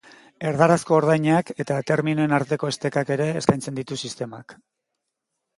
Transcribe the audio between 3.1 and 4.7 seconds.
ere eskaintzen ditu sistemak.